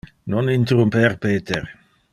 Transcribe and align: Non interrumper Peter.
Non 0.31 0.45
interrumper 0.59 1.11
Peter. 1.23 1.63